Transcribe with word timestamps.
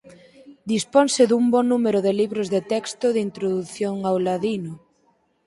Disponse 0.73 1.21
dun 1.27 1.43
bo 1.53 1.61
número 1.71 1.99
de 2.05 2.13
libros 2.21 2.47
de 2.53 2.61
texto 2.73 3.05
de 3.15 3.21
introdución 3.27 3.95
ao 4.03 4.17
ladino. 4.25 4.73